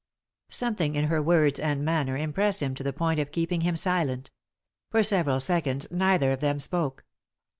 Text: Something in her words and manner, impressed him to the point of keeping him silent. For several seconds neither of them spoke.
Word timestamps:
Something 0.49 0.95
in 0.95 1.05
her 1.09 1.21
words 1.21 1.59
and 1.59 1.85
manner, 1.85 2.17
impressed 2.17 2.59
him 2.59 2.73
to 2.73 2.81
the 2.81 2.91
point 2.91 3.19
of 3.19 3.29
keeping 3.31 3.61
him 3.61 3.75
silent. 3.75 4.31
For 4.89 5.03
several 5.03 5.39
seconds 5.39 5.85
neither 5.91 6.31
of 6.31 6.39
them 6.39 6.59
spoke. 6.59 7.05